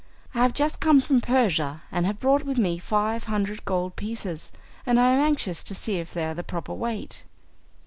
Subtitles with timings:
[0.33, 4.51] I have just come from Persia and have brought with me five hundred gold pieces,
[4.83, 7.23] and I am anxious to see if they are the proper weight."